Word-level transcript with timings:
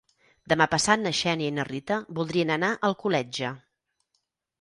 Demà 0.51 0.65
passat 0.69 1.01
na 1.01 1.11
Xènia 1.17 1.51
i 1.51 1.53
na 1.57 1.65
Rita 1.67 1.97
voldrien 2.19 2.53
anar 2.55 2.71
a 2.73 2.79
Alcoletge. 2.89 3.53